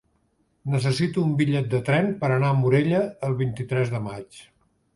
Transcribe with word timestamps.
Necessito 0.75 1.25
un 1.31 1.35
bitllet 1.41 1.67
de 1.75 1.83
tren 1.91 2.09
per 2.25 2.31
anar 2.37 2.51
a 2.55 2.57
Morella 2.63 3.05
el 3.31 3.39
vint-i-tres 3.45 3.95
de 3.97 4.05
maig. 4.11 4.45